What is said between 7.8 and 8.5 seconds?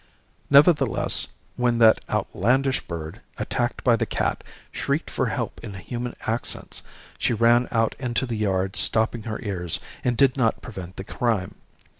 into the